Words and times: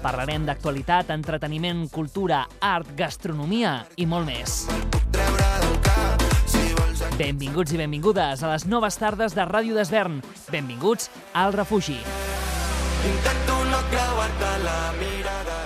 Parlarem 0.00 0.46
d'actualitat, 0.48 1.10
entreteniment, 1.12 1.84
cultura, 1.92 2.46
art, 2.64 2.88
gastronomia 2.96 3.82
i 4.00 4.06
molt 4.08 4.26
més. 4.26 4.64
Benvinguts 7.20 7.74
i 7.76 7.78
benvingudes 7.78 8.40
a 8.40 8.50
les 8.54 8.64
noves 8.64 8.96
tardes 8.96 9.36
de 9.36 9.44
Ràdio 9.44 9.76
d'Esvern. 9.76 10.22
Benvinguts 10.48 11.10
al 11.36 11.52
refugi. 11.52 11.98
Intento 13.04 13.58
no 13.68 13.80
creuar-te 13.92 14.52
la 14.64 14.78
mirada. 14.98 15.58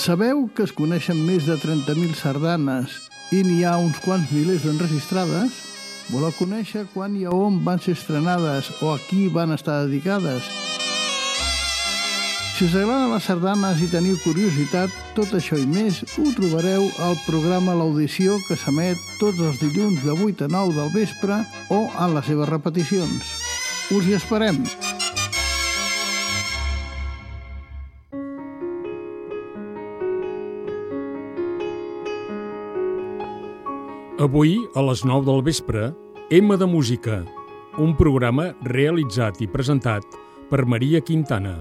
Sabeu 0.00 0.46
que 0.56 0.64
es 0.64 0.72
coneixen 0.72 1.20
més 1.28 1.44
de 1.44 1.60
30.000 1.60 2.16
sardanes 2.16 2.96
i 3.30 3.44
n'hi 3.44 3.62
ha 3.68 3.76
uns 3.76 4.00
quants 4.00 4.32
milers 4.32 4.64
d'enregistrades? 4.64 5.69
Voleu 6.10 6.32
conèixer 6.34 6.88
quan 6.90 7.14
i 7.14 7.22
a 7.22 7.30
on 7.30 7.60
van 7.62 7.78
ser 7.78 7.94
estrenades 7.94 8.70
o 8.82 8.90
a 8.90 8.98
qui 9.06 9.28
van 9.30 9.54
estar 9.54 9.84
dedicades? 9.84 10.48
Si 12.56 12.66
us 12.66 12.74
agraden 12.74 13.14
les 13.14 13.24
sardanes 13.24 13.78
i 13.80 13.86
teniu 13.88 14.18
curiositat, 14.20 14.92
tot 15.16 15.30
això 15.38 15.56
i 15.56 15.68
més 15.70 16.02
ho 16.18 16.26
trobareu 16.36 16.88
al 17.06 17.14
programa 17.28 17.76
L'Audició 17.78 18.36
que 18.48 18.58
s'emet 18.58 19.00
tots 19.20 19.38
els 19.38 19.62
dilluns 19.62 20.02
de 20.04 20.18
8 20.18 20.48
a 20.48 20.52
9 20.58 20.76
del 20.80 20.90
vespre 20.98 21.44
o 21.70 21.84
en 21.88 22.18
les 22.18 22.26
seves 22.28 22.50
repeticions. 22.52 23.36
Us 23.94 24.04
hi 24.04 24.18
esperem! 24.18 24.60
Avui, 34.20 34.58
a 34.76 34.82
les 34.84 35.00
9 35.00 35.24
del 35.24 35.38
vespre, 35.40 35.86
M 36.28 36.56
de 36.60 36.66
Música, 36.68 37.22
un 37.80 37.94
programa 37.96 38.50
realitzat 38.68 39.40
i 39.40 39.48
presentat 39.48 40.04
per 40.50 40.66
Maria 40.68 41.00
Quintana. 41.00 41.54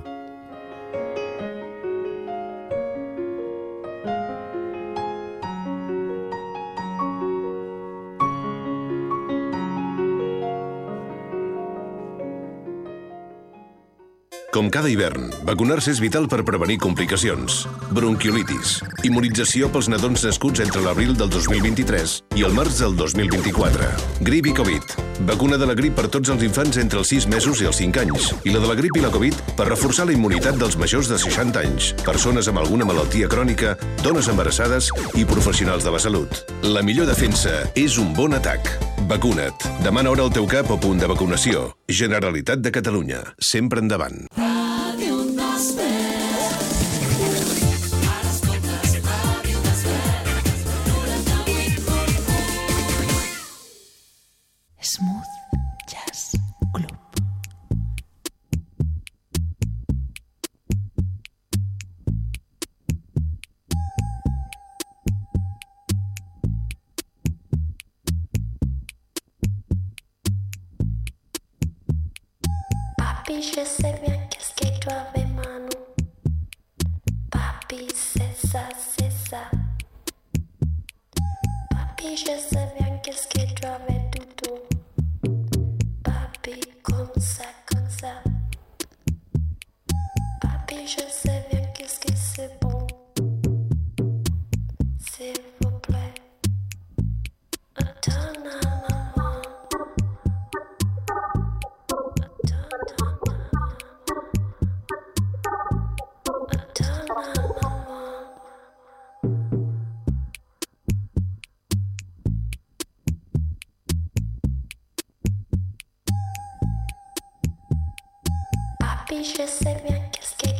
Com 14.49 14.65
cada 14.73 14.89
hivern, 14.89 15.27
vacunar-se 15.45 15.91
és 15.93 15.99
vital 16.01 16.25
per 16.25 16.39
prevenir 16.41 16.79
complicacions. 16.81 17.59
Bronquiolitis, 17.93 18.79
immunització 19.05 19.67
pels 19.69 19.89
nadons 19.93 20.23
nascuts 20.25 20.63
entre 20.63 20.81
l'abril 20.81 21.13
del 21.17 21.29
2023 21.29 22.15
i 22.39 22.45
el 22.47 22.55
març 22.57 22.79
del 22.81 22.95
2024. 22.97 23.91
Grip 24.25 24.49
i 24.49 24.55
Covid, 24.57 24.95
vacuna 25.29 25.59
de 25.61 25.69
la 25.69 25.75
grip 25.77 25.93
per 25.99 26.07
tots 26.09 26.33
els 26.33 26.41
infants 26.47 26.79
entre 26.81 26.97
els 27.03 27.13
6 27.13 27.29
mesos 27.29 27.61
i 27.61 27.69
els 27.69 27.77
5 27.77 28.01
anys, 28.01 28.31
i 28.41 28.55
la 28.55 28.63
de 28.63 28.71
la 28.71 28.77
grip 28.79 28.97
i 28.97 29.05
la 29.05 29.13
Covid 29.13 29.37
per 29.59 29.69
reforçar 29.69 30.07
la 30.09 30.17
immunitat 30.17 30.57
dels 30.57 30.79
majors 30.81 31.11
de 31.13 31.19
60 31.21 31.61
anys, 31.61 31.91
persones 32.01 32.49
amb 32.49 32.63
alguna 32.63 32.89
malaltia 32.89 33.29
crònica, 33.29 33.75
dones 34.01 34.31
embarassades 34.33 34.89
i 35.13 35.27
professionals 35.29 35.85
de 35.85 35.93
la 35.93 36.01
salut. 36.01 36.41
La 36.65 36.81
millor 36.81 37.05
defensa 37.05 37.67
és 37.77 38.01
un 38.01 38.17
bon 38.17 38.33
atac. 38.33 38.73
Vacuna't. 39.09 39.65
Demana 39.81 40.11
hora 40.13 40.27
al 40.27 40.33
teu 40.33 40.45
cap 40.45 40.69
o 40.69 40.77
punt 40.77 41.01
de 41.01 41.09
vacunació. 41.09 41.71
Generalitat 41.89 42.61
de 42.61 42.73
Catalunya. 42.75 43.23
Sempre 43.41 43.81
endavant. 43.81 44.27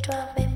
Papi. 0.09 0.50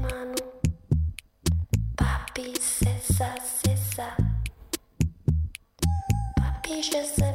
Papi, 6.36 6.82
je 6.82 6.92
sais 6.92 7.33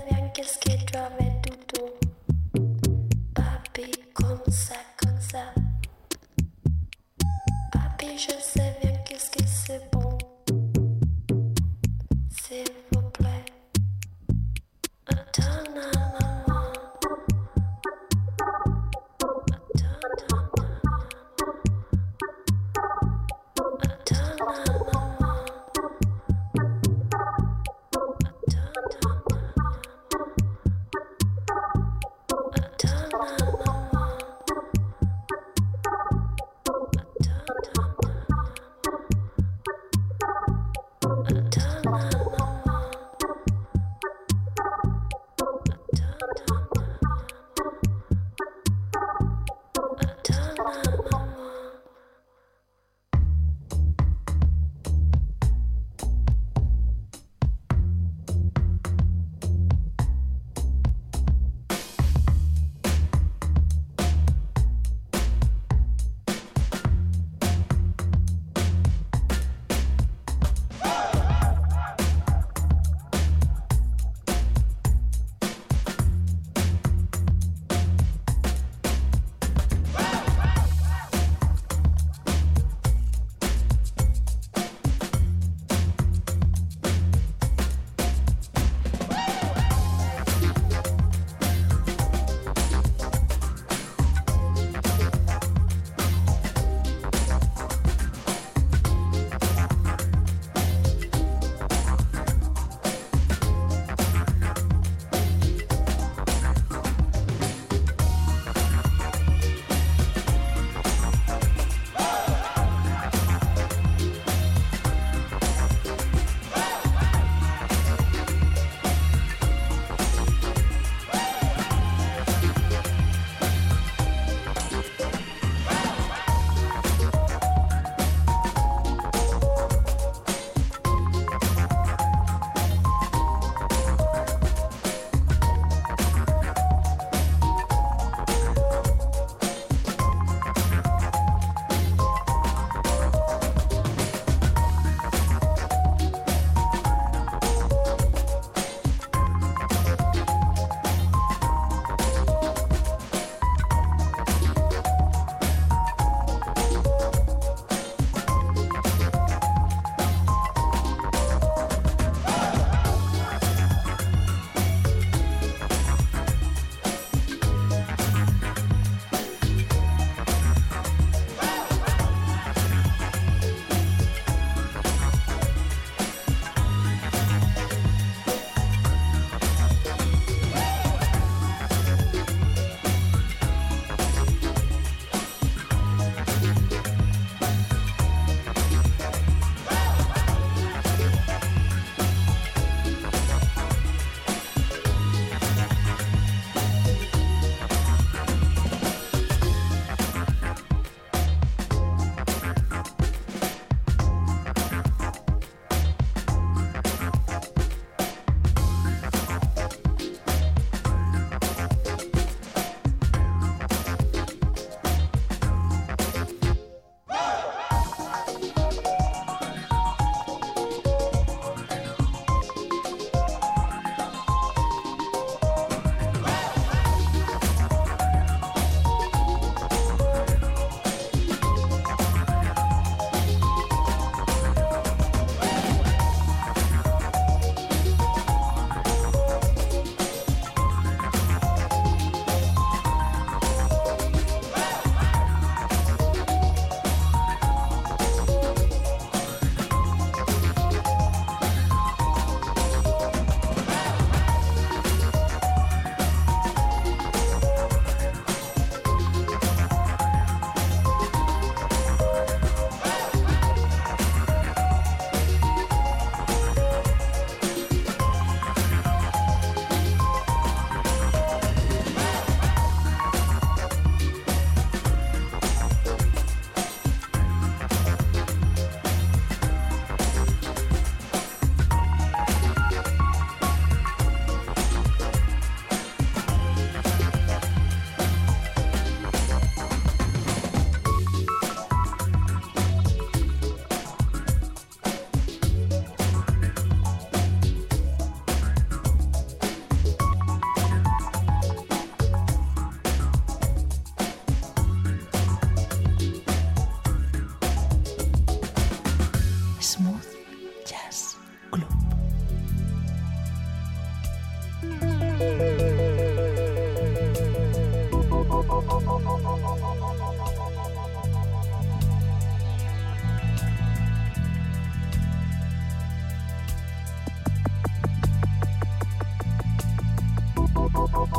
Thank 330.91 331.13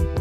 you. 0.00 0.17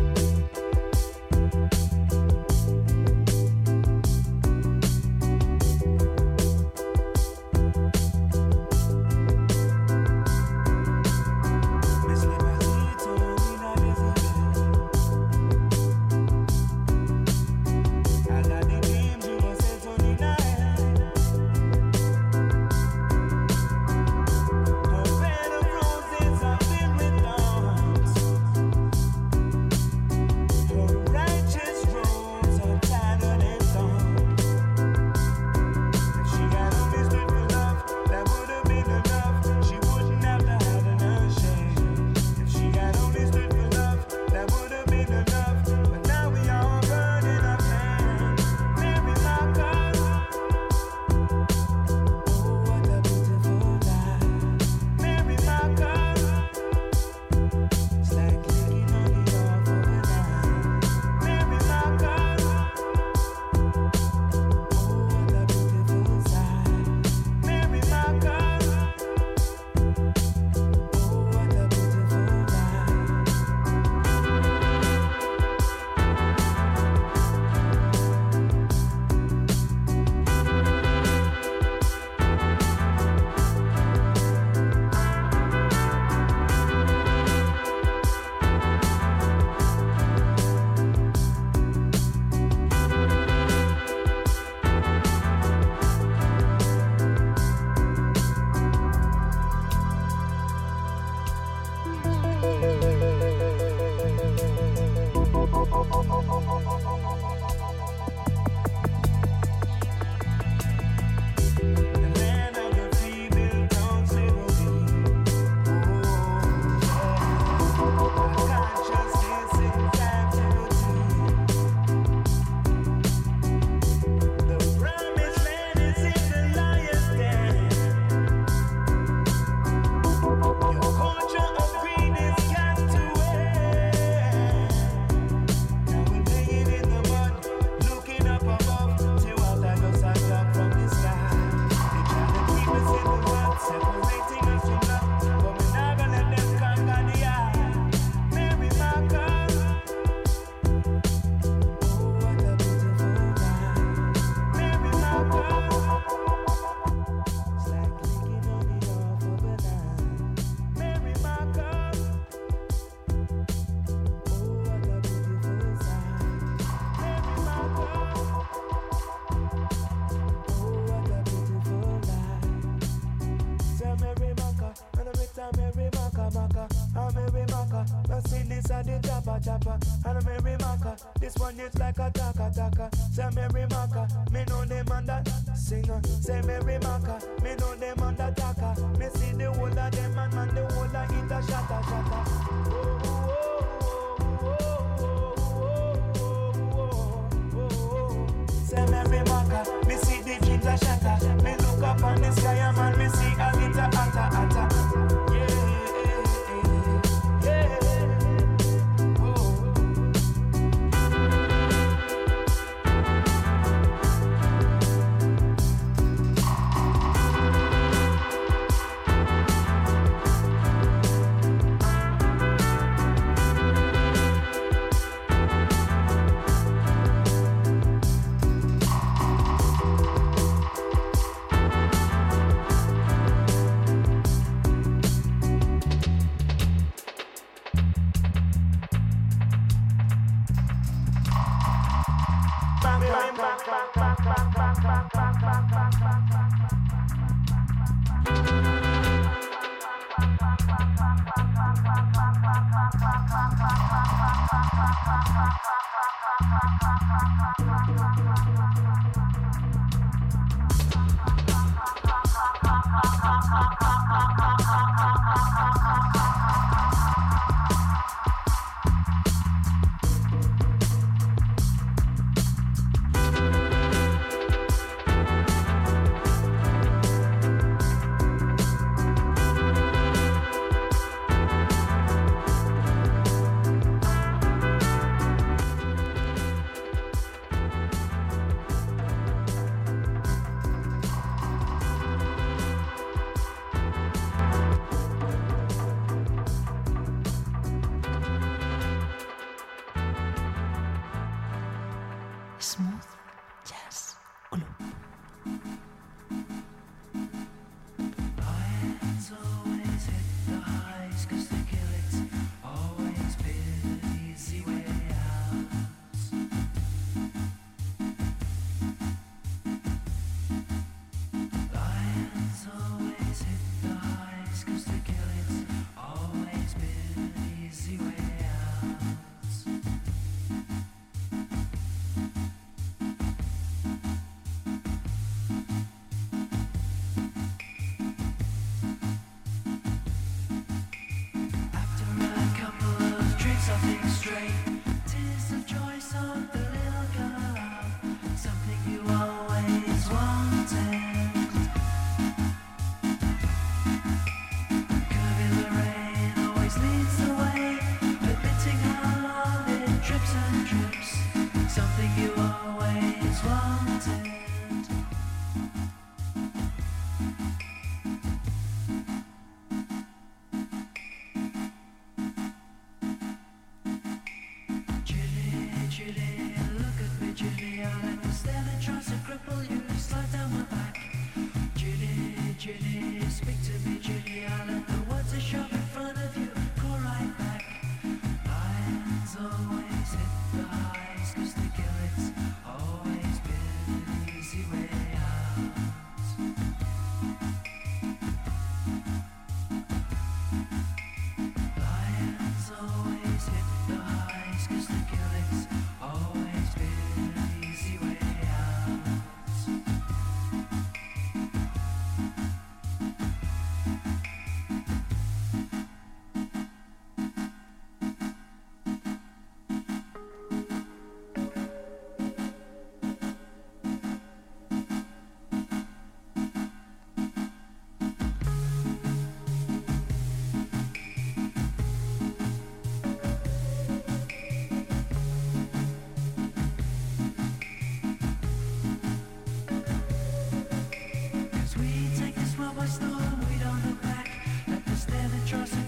trust. 445.48 445.87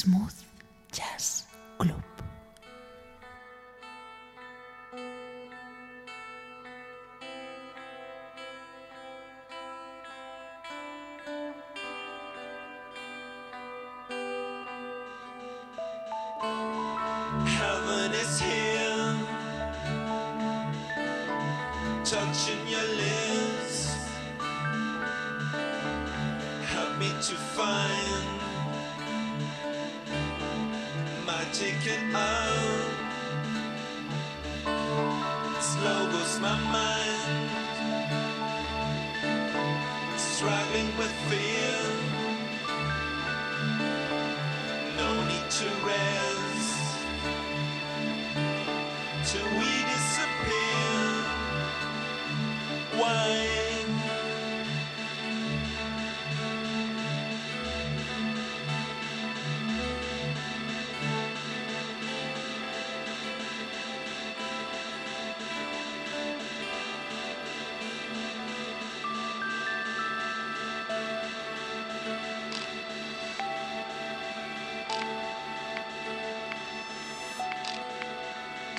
smooth 0.00 0.32
jazz. 0.92 1.49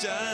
done. 0.02 0.31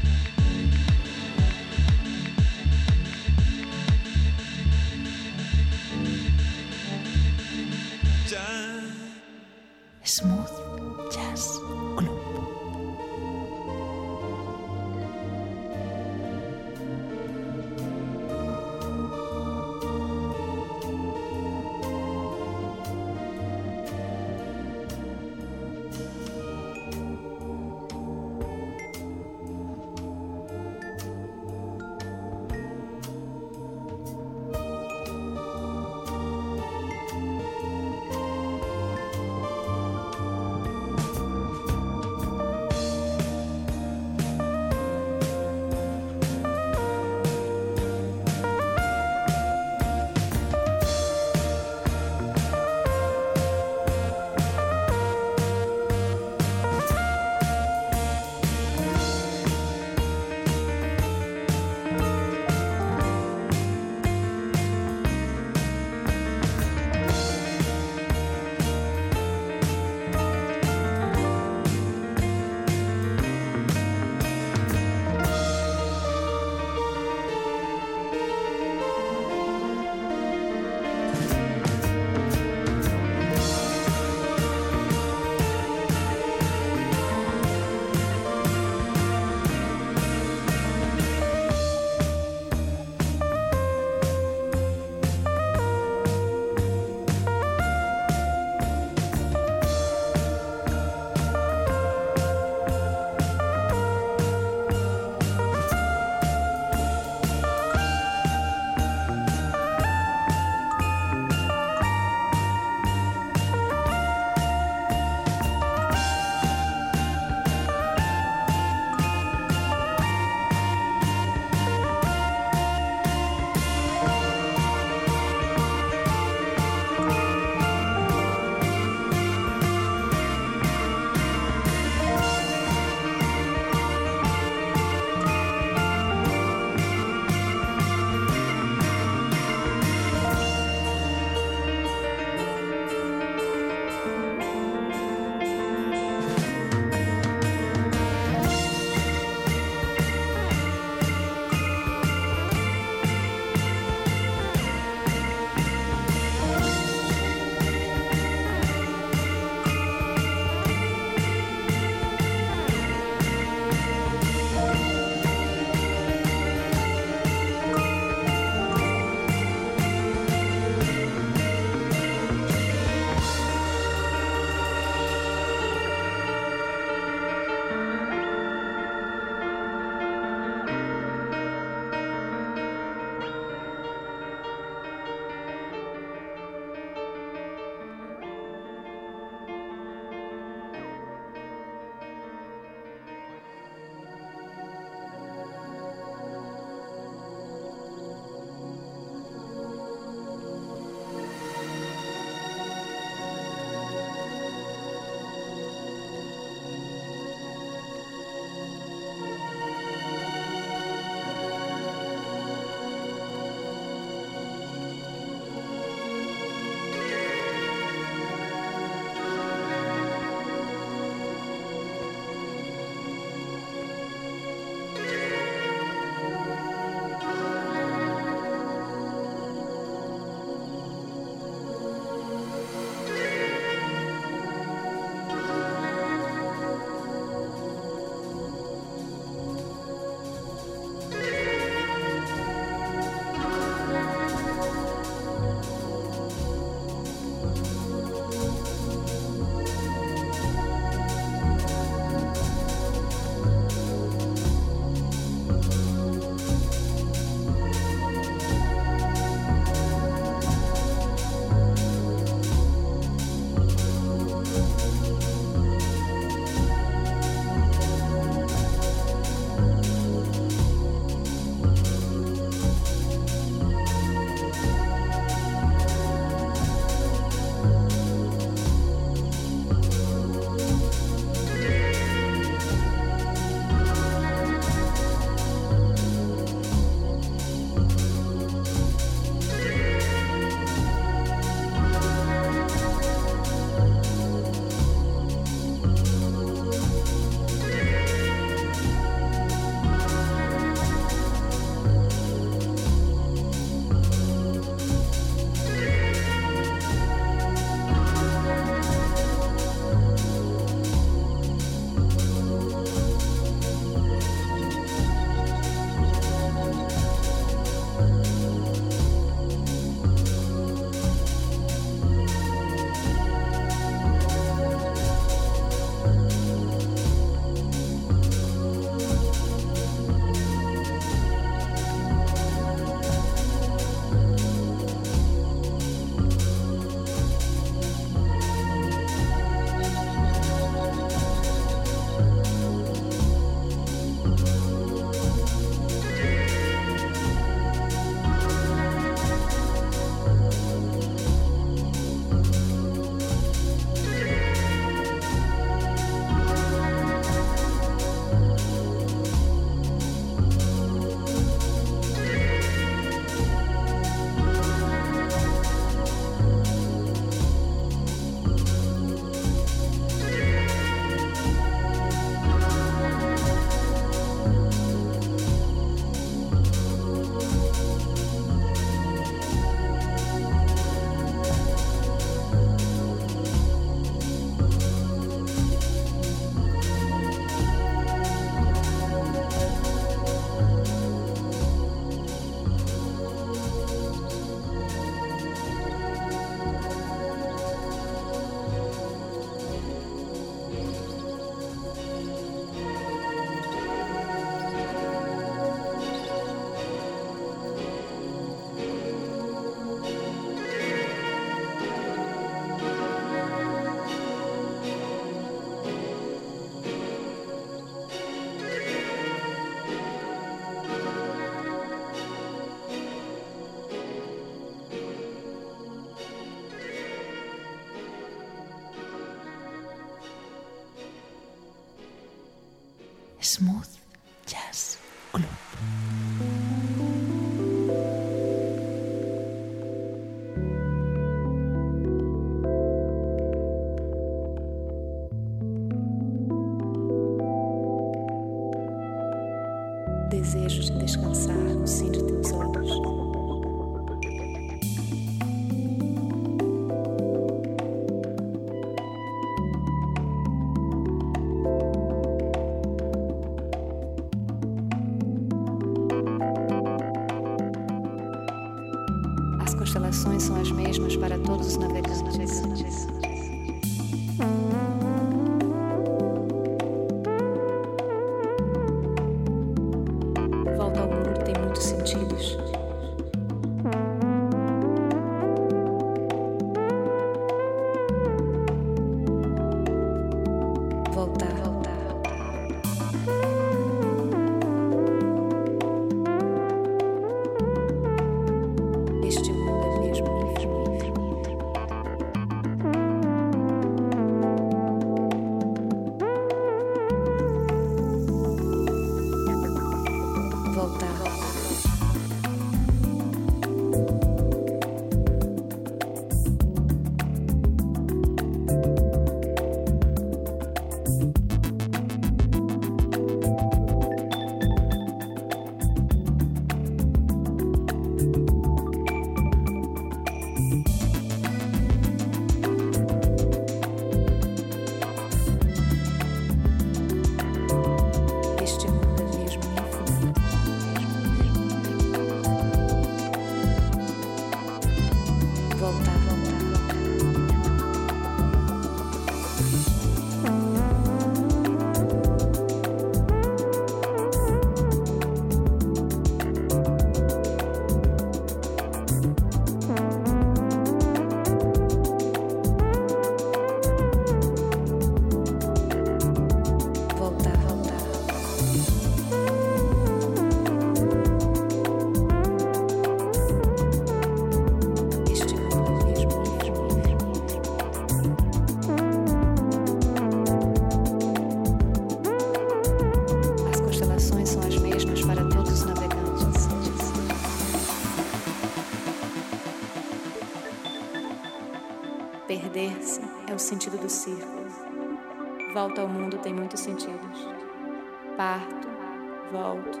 volto, 599.50 600.00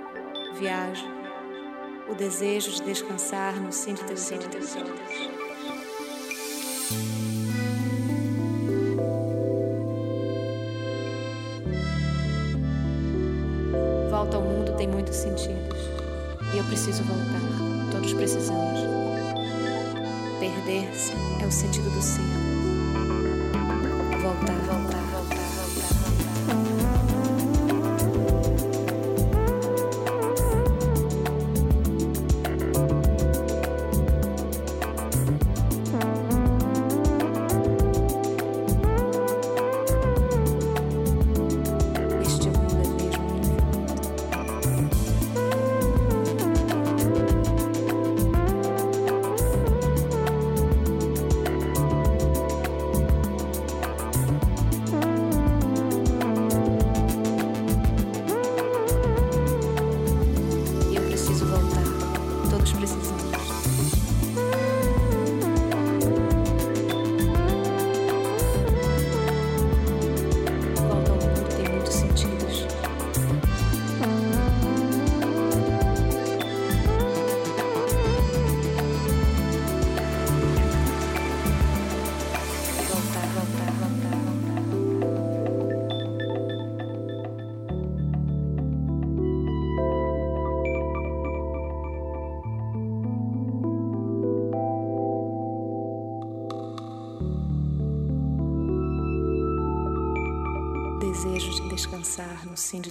viajo. 0.58 1.06
O 2.08 2.14
desejo 2.14 2.70
de 2.72 2.82
descansar 2.82 3.54
no 3.54 3.72
cinto 3.72 4.04
dos 4.04 4.30
olhos. 4.30 4.74
Volta 14.10 14.36
ao 14.36 14.42
mundo 14.42 14.76
tem 14.76 14.88
muitos 14.88 15.16
sentidos. 15.16 15.78
E 16.52 16.58
eu 16.58 16.64
preciso 16.64 17.04
voltar. 17.04 17.92
Todos 17.92 18.12
precisamos. 18.12 18.80
Perder-se 20.40 21.12
é 21.42 21.46
o 21.46 21.50
sentido 21.50 21.88
do 21.90 22.02
ser. 22.02 22.49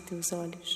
teus 0.10 0.34
olhos. 0.34 0.69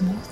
Smooth 0.00 0.29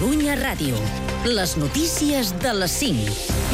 Catalunya 0.00 0.32
Ràdio. 0.38 0.78
Les 1.28 1.52
notícies 1.60 2.32
de 2.40 2.54
les 2.56 2.78
5. 2.80 3.29